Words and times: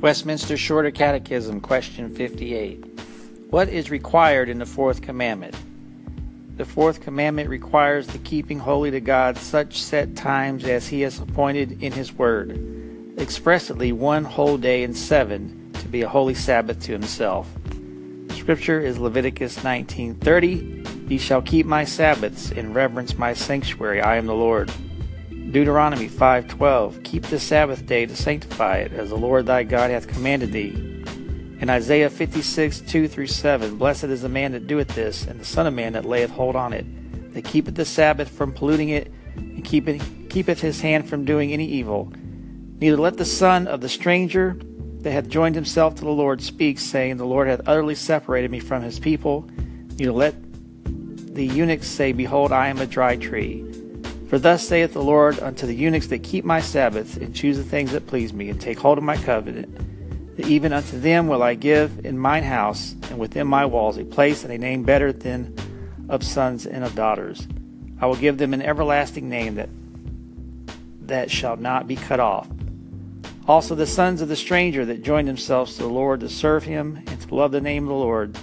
Westminster 0.00 0.56
Shorter 0.56 0.90
Catechism, 0.90 1.60
question 1.60 2.14
58. 2.14 2.82
What 3.50 3.68
is 3.68 3.90
required 3.90 4.48
in 4.48 4.58
the 4.58 4.64
fourth 4.64 5.02
commandment? 5.02 5.54
The 6.56 6.64
fourth 6.64 7.02
commandment 7.02 7.50
requires 7.50 8.06
the 8.06 8.16
keeping 8.16 8.60
holy 8.60 8.90
to 8.92 9.00
God 9.02 9.36
such 9.36 9.78
set 9.78 10.16
times 10.16 10.64
as 10.64 10.88
He 10.88 11.02
has 11.02 11.18
appointed 11.18 11.82
in 11.82 11.92
His 11.92 12.14
Word, 12.14 13.14
expressly 13.18 13.92
one 13.92 14.24
whole 14.24 14.56
day 14.56 14.84
in 14.84 14.94
seven 14.94 15.70
to 15.74 15.88
be 15.88 16.00
a 16.00 16.08
holy 16.08 16.34
Sabbath 16.34 16.80
to 16.84 16.92
Himself. 16.92 17.46
Scripture 18.30 18.80
is 18.80 18.98
Leviticus 18.98 19.58
19:30. 19.58 21.10
Ye 21.10 21.18
shall 21.18 21.42
keep 21.42 21.66
my 21.66 21.84
Sabbaths 21.84 22.50
and 22.50 22.74
reverence 22.74 23.18
my 23.18 23.34
sanctuary. 23.34 24.00
I 24.00 24.16
am 24.16 24.24
the 24.24 24.34
Lord. 24.34 24.72
Deuteronomy 25.50 26.08
5:12 26.08 27.02
Keep 27.02 27.24
the 27.24 27.40
Sabbath 27.40 27.84
day 27.84 28.06
to 28.06 28.14
sanctify 28.14 28.76
it, 28.76 28.92
as 28.92 29.08
the 29.08 29.16
Lord 29.16 29.46
thy 29.46 29.64
God 29.64 29.90
hath 29.90 30.06
commanded 30.06 30.52
thee. 30.52 30.72
In 31.58 31.68
Isaiah 31.68 32.08
56, 32.08 32.80
2 32.80 33.08
through 33.08 33.26
7, 33.26 33.76
Blessed 33.76 34.04
is 34.04 34.22
the 34.22 34.28
man 34.28 34.52
that 34.52 34.68
doeth 34.68 34.94
this, 34.94 35.26
and 35.26 35.40
the 35.40 35.44
Son 35.44 35.66
of 35.66 35.74
Man 35.74 35.94
that 35.94 36.04
layeth 36.04 36.30
hold 36.30 36.54
on 36.54 36.72
it, 36.72 36.86
that 37.34 37.44
keepeth 37.44 37.74
the 37.74 37.84
Sabbath 37.84 38.28
from 38.28 38.52
polluting 38.52 38.90
it, 38.90 39.12
and 39.34 39.64
keepeth, 39.64 40.00
keepeth 40.30 40.60
his 40.60 40.82
hand 40.82 41.08
from 41.08 41.24
doing 41.24 41.52
any 41.52 41.66
evil. 41.66 42.12
Neither 42.78 42.96
let 42.96 43.16
the 43.16 43.24
son 43.24 43.66
of 43.66 43.80
the 43.80 43.88
stranger 43.88 44.56
that 45.00 45.10
hath 45.10 45.28
joined 45.28 45.56
himself 45.56 45.96
to 45.96 46.04
the 46.04 46.10
Lord 46.10 46.40
speak, 46.40 46.78
saying, 46.78 47.16
The 47.16 47.26
Lord 47.26 47.48
hath 47.48 47.60
utterly 47.66 47.96
separated 47.96 48.52
me 48.52 48.60
from 48.60 48.82
his 48.82 49.00
people. 49.00 49.50
Neither 49.98 50.12
let 50.12 50.34
the 51.34 51.44
eunuch 51.44 51.82
say, 51.82 52.12
Behold, 52.12 52.52
I 52.52 52.68
am 52.68 52.78
a 52.78 52.86
dry 52.86 53.16
tree. 53.16 53.66
For 54.30 54.38
thus 54.38 54.64
saith 54.64 54.92
the 54.92 55.02
Lord 55.02 55.40
unto 55.40 55.66
the 55.66 55.74
eunuchs 55.74 56.06
that 56.06 56.22
keep 56.22 56.44
my 56.44 56.60
Sabbaths, 56.60 57.16
and 57.16 57.34
choose 57.34 57.56
the 57.56 57.64
things 57.64 57.90
that 57.90 58.06
please 58.06 58.32
me, 58.32 58.48
and 58.48 58.60
take 58.60 58.78
hold 58.78 58.96
of 58.96 59.02
my 59.02 59.16
covenant, 59.16 60.36
that 60.36 60.46
even 60.46 60.72
unto 60.72 61.00
them 61.00 61.26
will 61.26 61.42
I 61.42 61.54
give 61.56 62.06
in 62.06 62.16
mine 62.16 62.44
house 62.44 62.94
and 63.10 63.18
within 63.18 63.48
my 63.48 63.66
walls 63.66 63.98
a 63.98 64.04
place 64.04 64.44
and 64.44 64.52
a 64.52 64.58
name 64.58 64.84
better 64.84 65.12
than 65.12 65.56
of 66.08 66.22
sons 66.22 66.64
and 66.64 66.84
of 66.84 66.94
daughters. 66.94 67.48
I 68.00 68.06
will 68.06 68.14
give 68.14 68.38
them 68.38 68.54
an 68.54 68.62
everlasting 68.62 69.28
name 69.28 69.56
that 69.56 69.68
that 71.08 71.28
shall 71.28 71.56
not 71.56 71.88
be 71.88 71.96
cut 71.96 72.20
off. 72.20 72.48
Also 73.48 73.74
the 73.74 73.84
sons 73.84 74.20
of 74.20 74.28
the 74.28 74.36
stranger 74.36 74.84
that 74.84 75.02
join 75.02 75.24
themselves 75.24 75.74
to 75.74 75.82
the 75.82 75.88
Lord 75.88 76.20
to 76.20 76.28
serve 76.28 76.62
him 76.62 77.02
and 77.08 77.20
to 77.20 77.34
love 77.34 77.50
the 77.50 77.60
name 77.60 77.82
of 77.82 77.88
the 77.88 77.94
Lord, 77.96 78.38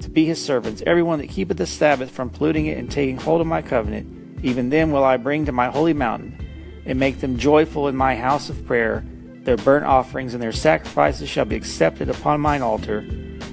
to 0.00 0.10
be 0.10 0.26
his 0.26 0.44
servants, 0.44 0.82
everyone 0.86 1.20
that 1.20 1.30
keepeth 1.30 1.56
the 1.56 1.66
Sabbath 1.66 2.10
from 2.10 2.28
polluting 2.28 2.66
it 2.66 2.76
and 2.76 2.90
taking 2.90 3.16
hold 3.16 3.40
of 3.40 3.46
my 3.46 3.62
covenant, 3.62 4.18
even 4.42 4.70
them 4.70 4.90
will 4.90 5.04
I 5.04 5.16
bring 5.16 5.46
to 5.46 5.52
my 5.52 5.68
holy 5.68 5.92
mountain, 5.92 6.38
and 6.84 6.98
make 6.98 7.20
them 7.20 7.38
joyful 7.38 7.88
in 7.88 7.96
my 7.96 8.16
house 8.16 8.50
of 8.50 8.66
prayer. 8.66 9.04
Their 9.44 9.56
burnt 9.56 9.84
offerings 9.84 10.34
and 10.34 10.42
their 10.42 10.52
sacrifices 10.52 11.28
shall 11.28 11.44
be 11.44 11.56
accepted 11.56 12.08
upon 12.08 12.40
mine 12.40 12.62
altar, 12.62 13.06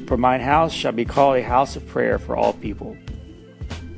for 0.08 0.18
mine 0.18 0.42
house 0.42 0.74
shall 0.74 0.92
be 0.92 1.06
called 1.06 1.38
a 1.38 1.44
house 1.44 1.76
of 1.76 1.88
prayer 1.88 2.18
for 2.18 2.36
all 2.36 2.54
people. 2.54 2.98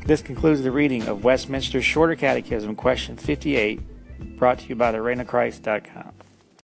This 0.05 0.21
concludes 0.21 0.63
the 0.63 0.71
reading 0.71 1.07
of 1.07 1.23
Westminster 1.23 1.81
Shorter 1.81 2.15
Catechism, 2.15 2.75
question 2.75 3.17
58, 3.17 4.37
brought 4.37 4.59
to 4.59 4.67
you 4.67 4.75
by 4.75 4.91
the 4.91 5.01